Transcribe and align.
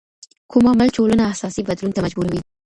کوم 0.51 0.63
عامل 0.69 0.89
ټولنه 0.97 1.23
اساسي 1.33 1.61
بدلون 1.69 1.91
ته 1.95 1.99
مجبوروي؟ 2.05 2.39